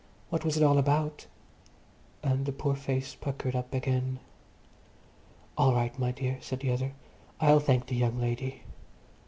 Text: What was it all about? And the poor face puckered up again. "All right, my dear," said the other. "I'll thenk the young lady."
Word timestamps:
What 0.31 0.43
was 0.43 0.57
it 0.57 0.63
all 0.63 0.79
about? 0.79 1.27
And 2.23 2.47
the 2.47 2.51
poor 2.51 2.73
face 2.73 3.13
puckered 3.13 3.55
up 3.55 3.71
again. 3.71 4.17
"All 5.55 5.75
right, 5.75 5.93
my 5.99 6.09
dear," 6.11 6.39
said 6.41 6.61
the 6.61 6.71
other. 6.71 6.93
"I'll 7.39 7.59
thenk 7.61 7.85
the 7.85 7.95
young 7.95 8.19
lady." 8.19 8.63